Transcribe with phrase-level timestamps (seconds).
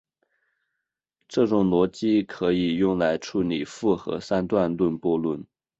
[1.27, 5.45] 这种逻辑可以用来处理复合三段论悖论。